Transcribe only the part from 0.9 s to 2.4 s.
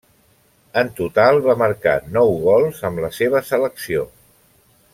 total va marcar nou